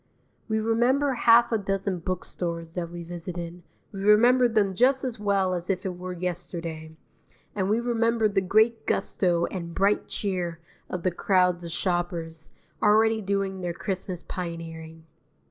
We 0.47 0.59
remember 0.59 1.13
half 1.13 1.51
a 1.51 1.59
dozen 1.59 1.99
book 1.99 2.25
stores 2.25 2.73
that 2.73 2.89
we 2.89 3.03
visited; 3.03 3.61
we 3.91 3.99
remember 4.01 4.47
them 4.49 4.73
just 4.73 5.03
as 5.03 5.19
well 5.19 5.53
as 5.53 5.69
if 5.69 5.85
it 5.85 5.95
were 5.95 6.13
yesterday, 6.13 6.95
and 7.53 7.69
we 7.69 7.79
remember 7.79 8.27
the 8.27 8.41
great 8.41 8.87
gusto 8.87 9.45
and 9.51 9.75
bright 9.75 10.07
cheer 10.07 10.59
of 10.89 11.03
the 11.03 11.11
crowds 11.11 11.63
of 11.63 11.71
shoppers, 11.71 12.49
already 12.81 13.21
doing 13.21 13.61
their 13.61 13.73
Christmas 13.73 14.23
pioneering. 14.23 15.05